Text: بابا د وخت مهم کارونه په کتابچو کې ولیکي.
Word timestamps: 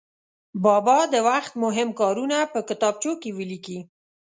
بابا 0.63 0.99
د 1.13 1.15
وخت 1.29 1.51
مهم 1.63 1.89
کارونه 1.99 2.37
په 2.53 2.59
کتابچو 2.69 3.11
کې 3.21 3.29
ولیکي. 3.37 3.79